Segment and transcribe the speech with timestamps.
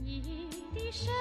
[0.00, 0.20] 你
[0.74, 1.12] 的身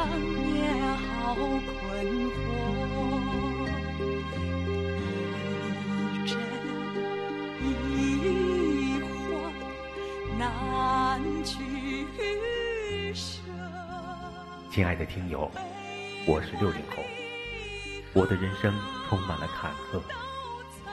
[0.00, 1.44] 当年好困
[2.32, 2.40] 惑，
[14.70, 15.50] 亲爱的听友，
[16.26, 17.02] 我是六零后，
[18.14, 18.72] 我的人生
[19.06, 20.00] 充满了坎坷，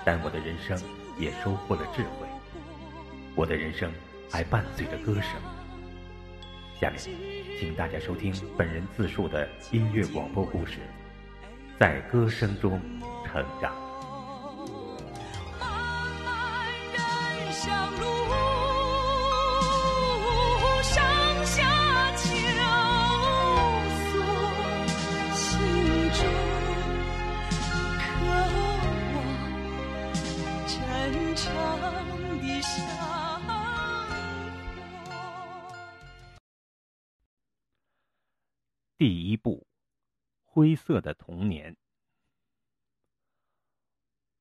[0.04, 0.78] 但我的人生
[1.18, 2.28] 也收获了智慧，
[3.36, 3.90] 我的人生
[4.30, 5.32] 还伴随着歌声。
[6.80, 7.00] 下面，
[7.60, 10.78] 请大家收听本人自述的音乐广播故事，
[11.80, 12.80] 在歌声中
[13.26, 13.87] 成长。
[39.00, 39.68] 第一部，
[40.44, 41.78] 灰色的童年。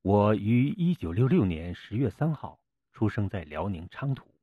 [0.01, 2.59] 我于一九六六年十月三号
[2.91, 4.33] 出生在辽宁昌图。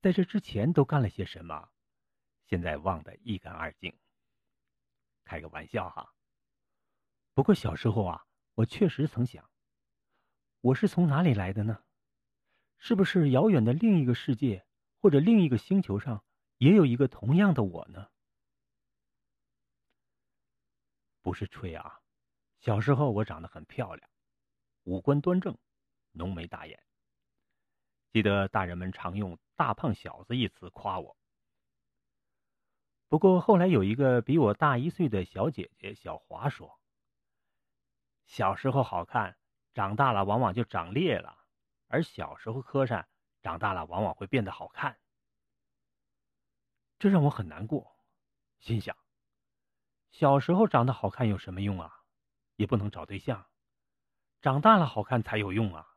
[0.00, 1.68] 在这之前都干了些什么，
[2.46, 3.94] 现在忘得一干二净。
[5.22, 6.14] 开个玩笑哈。
[7.34, 9.50] 不过小时候啊，我确实曾想，
[10.62, 11.84] 我是从哪里来的呢？
[12.78, 16.24] 是不是遥远的另一个世界或者另一个星球上
[16.56, 18.08] 也有一个同样的我呢？
[21.22, 22.00] 不是吹啊，
[22.58, 24.10] 小时候我长得很漂亮，
[24.82, 25.56] 五官端正，
[26.10, 26.82] 浓眉大眼。
[28.10, 31.16] 记得大人们常用“大胖小子”一词夸我。
[33.08, 36.78] 不过后来有一个比我大一岁的小姐姐小华说
[38.26, 39.38] ：“小时候好看，
[39.72, 41.38] 长大了往往就长裂了；
[41.86, 43.06] 而小时候磕碜，
[43.42, 44.98] 长大了往往会变得好看。”
[46.98, 47.96] 这让我很难过，
[48.58, 48.96] 心想。
[50.12, 52.04] 小时候长得好看有什么用啊？
[52.56, 53.46] 也不能找对象。
[54.42, 55.96] 长大了好看才有用啊！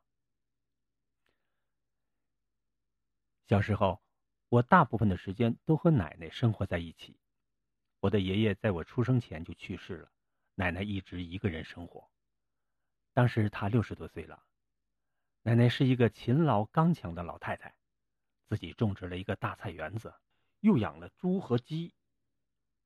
[3.46, 4.02] 小时候，
[4.48, 7.20] 我大部分的时间都和奶奶生活在一起。
[8.00, 10.10] 我的爷爷在我出生前就去世了，
[10.54, 12.10] 奶奶一直一个人生活。
[13.12, 14.42] 当时她六十多岁了，
[15.42, 17.76] 奶奶是一个勤劳刚强的老太太，
[18.48, 20.14] 自己种植了一个大菜园子，
[20.60, 21.92] 又养了猪和鸡。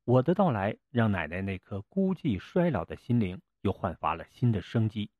[0.05, 5.11] 我的到来让奶奶那颗孤寂衰老的心灵又焕发了新的生机。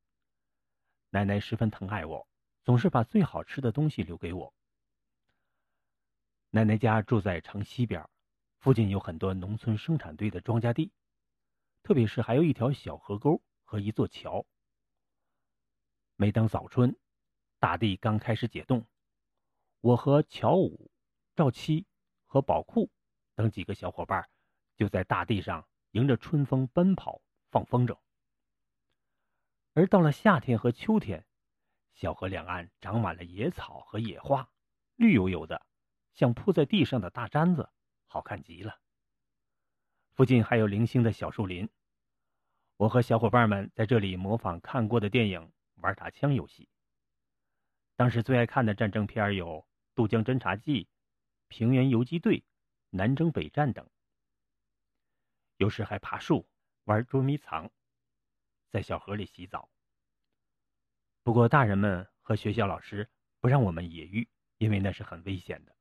[1.11, 2.27] 奶奶十分疼爱我，
[2.63, 4.53] 总是把最好吃的东西留给我。
[6.49, 8.05] 奶奶家住在城西边，
[8.59, 10.91] 附近有很多农村生产队的庄稼地，
[11.83, 14.45] 特别是还有一条小河沟和一座桥。
[16.15, 16.95] 每当早春，
[17.59, 18.85] 大地刚开始解冻，
[19.79, 20.91] 我和乔五、
[21.35, 21.85] 赵七
[22.25, 22.89] 和宝库
[23.35, 24.29] 等几个小伙伴。
[24.81, 27.21] 就在大地上迎着春风奔跑，
[27.51, 27.95] 放风筝。
[29.75, 31.23] 而到了夏天和秋天，
[31.93, 34.49] 小河两岸长满了野草和野花，
[34.95, 35.63] 绿油油的，
[36.15, 37.69] 像铺在地上的大毡子，
[38.07, 38.79] 好看极了。
[40.15, 41.69] 附近还有零星的小树林，
[42.77, 46.67] 我和小伙伴们在这里模仿看过的电影，玩打枪游戏。
[47.95, 49.59] 当时最爱看的战争片有
[49.93, 50.85] 《渡江侦察记》
[51.49, 52.37] 《平原游击队》
[52.89, 53.87] 《南征北战》等。
[55.61, 56.49] 有时还爬树、
[56.85, 57.69] 玩捉迷藏，
[58.71, 59.69] 在小河里洗澡。
[61.21, 63.07] 不过大人们和学校老师
[63.39, 64.27] 不让我们野浴，
[64.57, 65.75] 因为那是很危险的。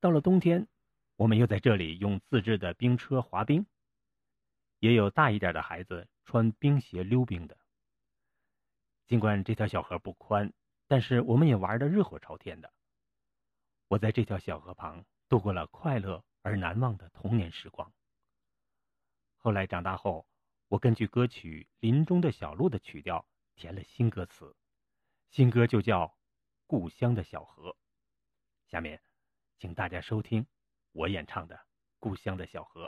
[0.00, 0.66] 到了冬天，
[1.14, 3.64] 我们又在这里用自制的冰车滑冰，
[4.80, 7.56] 也有大一点的孩子穿冰鞋溜冰的。
[9.06, 10.52] 尽管这条小河不宽，
[10.88, 12.72] 但是我们也玩得热火朝天的。
[13.86, 16.24] 我在这条小河旁度过了快乐。
[16.46, 17.92] 而难忘的童年时光。
[19.36, 20.28] 后来长大后，
[20.68, 23.26] 我根据歌曲《林中的小鹿》的曲调
[23.56, 24.54] 填了新歌词，
[25.28, 26.06] 新歌就叫
[26.68, 27.70] 《故乡的小河》。
[28.70, 29.02] 下面，
[29.58, 30.46] 请大家收听
[30.92, 31.56] 我演唱的
[31.98, 32.86] 《故乡的小河》。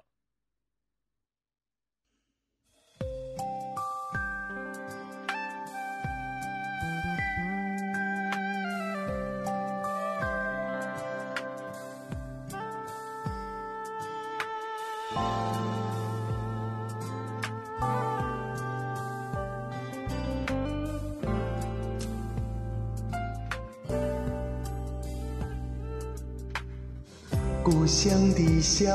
[27.70, 28.90] 故乡的小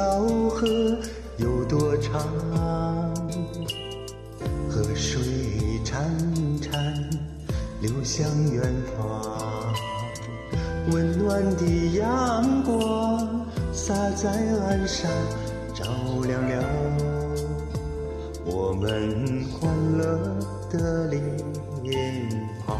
[0.50, 0.68] 河
[1.38, 2.20] 有多长？
[4.68, 5.22] 河水
[5.86, 5.96] 潺
[6.60, 6.74] 潺
[7.82, 8.64] 流向远
[8.98, 9.76] 方，
[10.92, 11.64] 温暖的
[11.96, 15.08] 阳光洒在岸上，
[15.76, 15.86] 照
[16.26, 16.66] 亮了
[18.44, 19.70] 我们欢
[20.00, 20.18] 乐
[20.72, 21.12] 的
[21.84, 22.28] 脸
[22.66, 22.80] 庞。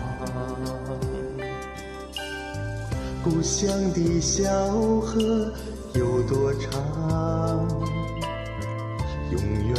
[3.24, 4.44] 故乡的小
[5.00, 5.50] 河
[5.94, 7.68] 有多长？
[9.32, 9.76] 永远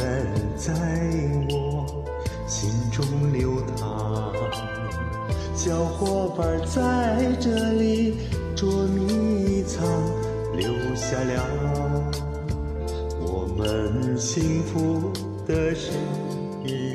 [0.55, 0.73] 在
[1.49, 1.85] 我
[2.47, 4.33] 心中流淌。
[5.55, 8.17] 小伙伴在这里
[8.55, 9.85] 捉迷藏，
[10.55, 12.11] 留下了
[13.19, 15.11] 我们幸福
[15.45, 15.91] 的时
[16.63, 16.94] 光。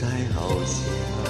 [0.00, 1.20] 在翱翔。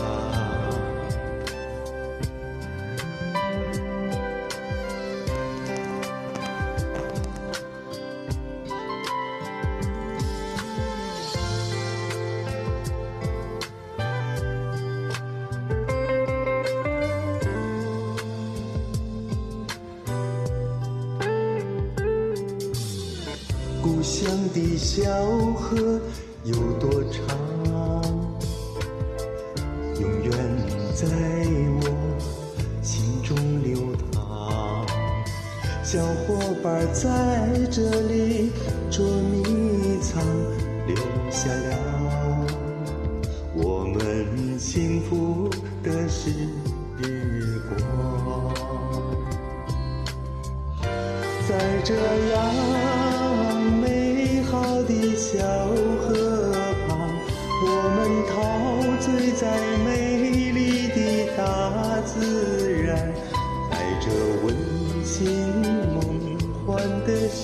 [23.82, 25.02] 故乡的小
[25.56, 26.00] 河
[26.44, 26.89] 有多
[36.80, 38.50] 伙伴在这里
[38.90, 40.22] 捉迷藏，
[40.86, 40.96] 留
[41.30, 41.99] 下了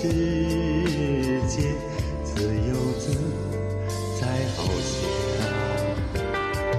[0.09, 0.13] 世
[1.49, 1.75] 界，
[2.23, 3.11] 自由自
[4.21, 4.23] 在
[4.55, 4.95] 翱翔。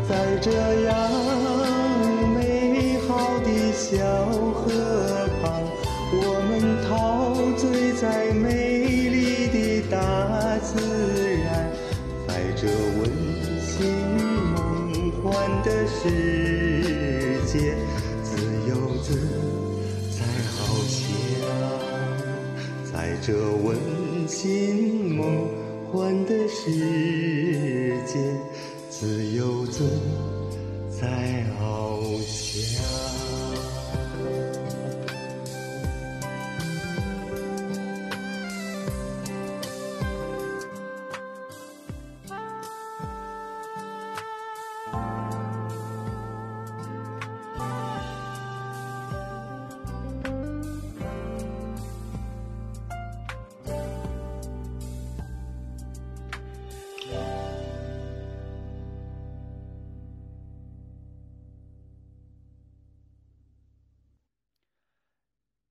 [0.08, 0.50] 在这
[0.86, 0.90] 样
[2.34, 3.98] 美好的小
[4.54, 5.46] 河旁，
[6.14, 6.52] 我们
[6.88, 9.58] 陶醉在美丽的
[9.90, 9.98] 大
[10.60, 10.80] 自
[11.44, 11.70] 然，
[12.26, 12.62] 在这
[12.98, 13.02] 温
[13.60, 13.76] 馨
[14.56, 14.56] 梦
[15.22, 15.26] 幻
[15.64, 16.57] 的世
[23.28, 23.78] 这温
[24.26, 25.28] 馨梦
[25.92, 26.72] 幻的世
[28.06, 28.18] 界，
[28.90, 29.84] 自由自
[30.90, 32.87] 在翱翔。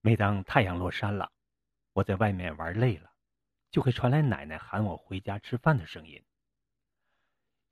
[0.07, 1.33] 每当太阳落山了，
[1.93, 3.11] 我在外面玩累了，
[3.73, 6.25] 就会传来奶奶喊我回家吃饭的声音。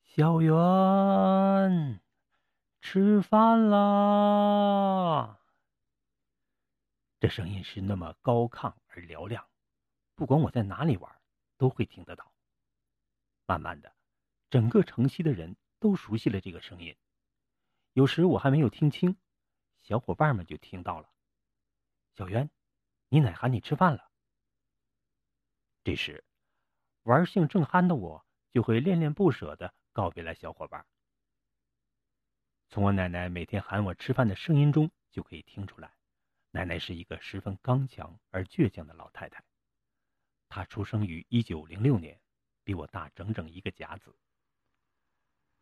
[0.02, 2.00] 小圆，
[2.80, 5.38] 吃饭啦！
[7.20, 9.46] 这声音是那么高亢而嘹亮，
[10.16, 11.14] 不管我在哪里玩，
[11.56, 12.32] 都会听得到。
[13.46, 13.94] 慢慢的，
[14.50, 16.96] 整个城西的人都熟悉了这个声音。
[17.92, 19.16] 有时我还没有听清，
[19.82, 21.13] 小伙伴们就听到了。
[22.16, 22.48] 小圆，
[23.08, 24.08] 你奶喊你吃饭了。
[25.82, 26.24] 这时，
[27.02, 30.86] 玩性正酣的我就会恋恋不舍的告别了小伙伴。
[32.68, 35.92] 从我奶奶每天喊我吃饭的声音中就可以听出来，
[36.52, 39.42] 奶奶是一个十分刚强而倔强的老太太。
[40.48, 42.20] 她出生于一九零六年，
[42.62, 44.16] 比我大整整一个甲子。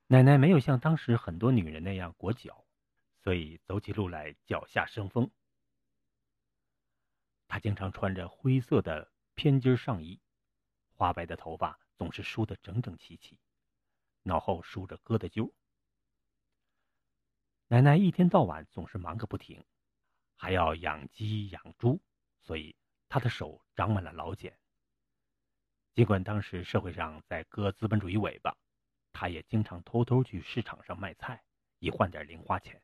[0.06, 2.66] 奶奶没有像当时很多女人那样裹脚，
[3.23, 5.30] 所以走起路来脚下生风。
[7.52, 10.18] 他经常穿着灰色的偏襟上衣，
[10.94, 13.38] 花白的头发总是梳得整整齐齐，
[14.23, 15.52] 脑后梳着疙瘩揪。
[17.68, 19.62] 奶奶一天到晚总是忙个不停，
[20.35, 22.00] 还要养鸡养猪，
[22.40, 22.75] 所以
[23.11, 24.59] 她的手长满了老茧。
[25.92, 28.56] 尽管当时社会上在割资本主义尾巴，
[29.12, 31.44] 他也经常偷偷去市场上卖菜，
[31.80, 32.82] 以换点零花钱。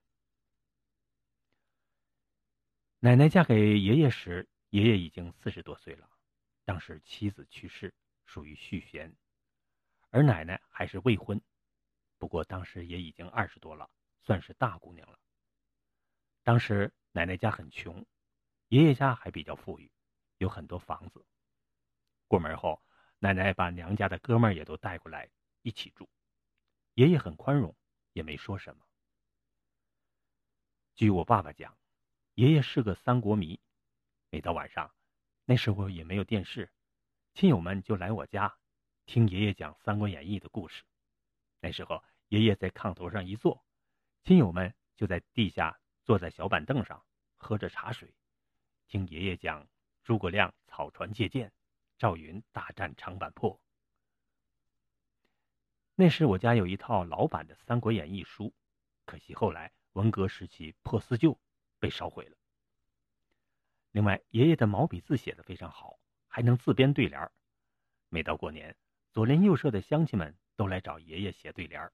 [2.98, 6.10] 奶奶嫁给爷爷时，爷爷已经四十多岁了，
[6.64, 7.94] 当时妻子去世，
[8.26, 9.14] 属于续弦，
[10.10, 11.40] 而奶奶还是未婚，
[12.18, 15.18] 不过当时也已经二十多了，算是大姑娘了。
[16.42, 18.04] 当时奶奶家很穷，
[18.68, 19.90] 爷爷家还比较富裕，
[20.36, 21.24] 有很多房子。
[22.26, 22.82] 过门后，
[23.18, 25.30] 奶奶把娘家的哥们也都带过来
[25.62, 26.08] 一起住，
[26.94, 27.74] 爷爷很宽容，
[28.12, 28.84] 也没说什么。
[30.94, 31.76] 据我爸爸讲。
[32.34, 33.58] 爷爷是个三国迷，
[34.30, 34.94] 每到晚上，
[35.44, 36.70] 那时候也没有电视，
[37.32, 38.58] 亲友们就来我家，
[39.06, 40.84] 听爷爷讲《三国演义》的故事。
[41.60, 43.64] 那时候，爷爷在炕头上一坐，
[44.24, 47.04] 亲友们就在地下坐在小板凳上，
[47.36, 48.14] 喝着茶水，
[48.86, 49.66] 听爷爷讲
[50.04, 51.52] 诸葛亮草船借箭，
[51.96, 53.60] 赵云大战长坂坡。
[55.94, 58.54] 那时我家有一套老版的《三国演义》书，
[59.04, 61.38] 可惜后来文革时期破四旧。
[61.80, 62.37] 被烧毁了。
[63.98, 67.32] 另外，爷爷的毛笔字写的非常好，还能自编对联儿
[68.08, 68.76] 每到过年，
[69.10, 71.92] 左邻右舍的乡亲们都来找爷爷写对联儿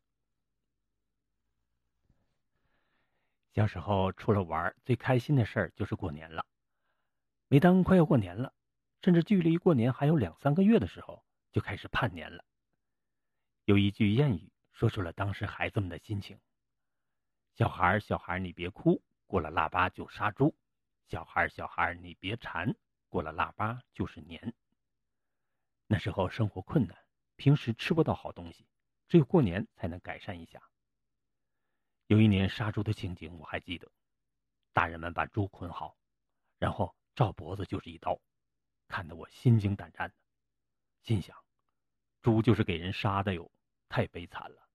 [3.55, 6.45] 小时候除了玩，最开心的事儿就是过年了。
[7.49, 8.53] 每当快要过年了，
[9.01, 12.45] 甚至距离过年还有两三个月的时候，就开始盼年了。
[13.65, 16.39] 有一句谚语说出了当时孩子们的心情
[17.57, 20.55] ：“小孩小孩你别哭。”过了腊八就杀猪，
[21.09, 22.75] 小孩小孩你别馋，
[23.09, 24.55] 过了腊八就是年。
[25.87, 26.97] 那时候生活困难，
[27.37, 28.67] 平时吃不到好东西，
[29.09, 30.63] 只有过年才能改善一下。
[32.07, 33.91] 有一年杀猪的情景我还记得，
[34.73, 35.97] 大人们把猪捆好，
[36.59, 38.21] 然后照脖子就是一刀，
[38.89, 40.15] 看得我心惊胆战的，
[41.03, 41.37] 心想，
[42.23, 43.51] 猪就是给人杀的哟，
[43.89, 44.69] 太悲惨了。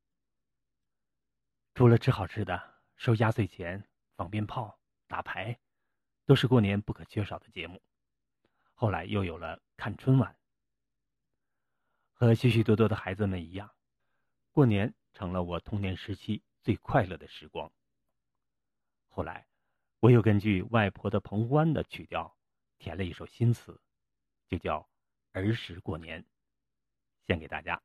[1.74, 3.86] 除了吃好吃的，收压岁钱。
[4.16, 5.58] 放鞭炮、打牌，
[6.30, 7.82] 都是过年不可缺少的节目。
[8.76, 10.38] 后来又有了看春晚，
[12.14, 13.72] 和许许多多的孩子们一样，
[14.52, 17.72] 过年成了我童年时期最快乐的时光。
[19.08, 19.48] 后来，
[20.02, 22.38] 我又根据外婆的《澎湖湾》的曲调，
[22.78, 23.82] 填了一首新词，
[24.48, 24.82] 就叫
[25.32, 26.22] 《儿时过年》，
[27.26, 27.82] 献给大家。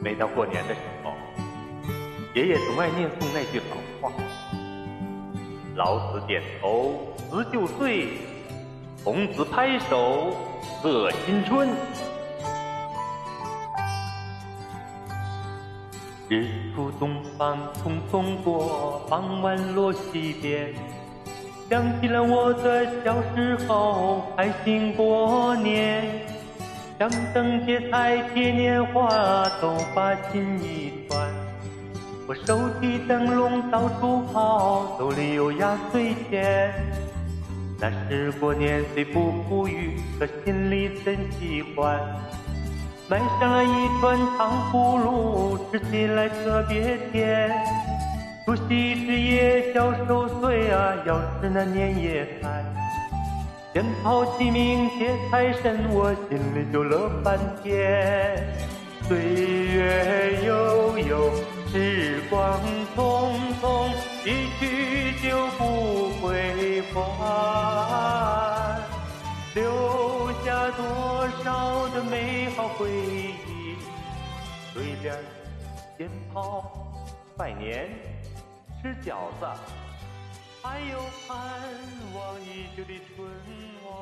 [0.00, 1.03] 每到过年的时候，
[2.34, 4.12] 爷爷总爱念诵那句老话
[5.76, 8.08] ：“老子点头辞旧岁，
[9.04, 10.34] 童子拍手
[10.82, 11.68] 贺新春。”
[16.28, 20.74] 日出东方匆匆过，傍晚落西边，
[21.70, 26.04] 想起了我的小时候，开心过年。
[26.98, 29.08] 张灯结彩贴年画，
[29.60, 31.13] 都把心一团。
[32.26, 36.72] 我手提灯笼到处跑，兜里有压岁钱。
[37.78, 42.00] 那时过年虽不富裕，可心里真喜欢。
[43.08, 47.50] 买上了一串糖葫芦，吃起来特别甜。
[48.46, 52.64] 除夕之夜小守岁啊，要吃那年夜饭。
[53.74, 58.48] 鞭炮齐鸣接财神，我心里就乐翻天。
[59.02, 61.30] 岁月悠悠，
[61.74, 62.62] 时光
[62.94, 63.90] 匆匆，
[64.24, 64.62] 一去
[65.20, 68.80] 就不回还。
[69.56, 73.74] 留下多少的美好回忆？
[74.72, 75.18] 对联、
[75.98, 76.94] 鞭炮、
[77.36, 77.90] 拜年、
[78.80, 79.46] 吃饺子。
[80.62, 81.60] 还有盼
[82.14, 83.28] 望已久的春
[83.84, 83.92] 晚。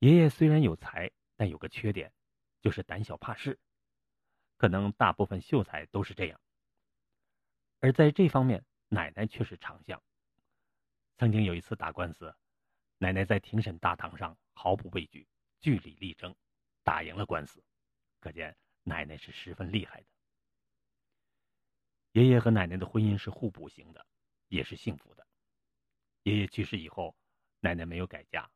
[0.00, 2.12] 爷爷虽然有才，但有个缺点，
[2.60, 3.58] 就是胆小怕事。
[4.56, 6.40] 可能大部分秀才都是这样。
[7.80, 10.02] 而在这方面，奶奶却是长项。
[11.16, 12.34] 曾经有一次打官司，
[12.98, 15.28] 奶奶在庭审大堂上毫不畏惧，
[15.60, 16.34] 据理力争，
[16.82, 17.64] 打赢了官司。
[18.18, 20.06] 可见奶奶是十分厉害的。
[22.12, 24.04] 爷爷和奶奶的婚姻是互补型的，
[24.48, 25.24] 也是幸福的。
[26.24, 27.16] 爷爷去世以后，
[27.60, 28.50] 奶奶没有改嫁，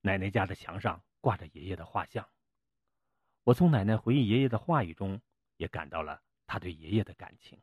[0.00, 2.28] 奶奶家的墙上挂着爷爷的画像。
[3.44, 5.20] 我从奶奶回忆爷爷的话语中，
[5.58, 7.60] 也感到了他对爷爷的感情。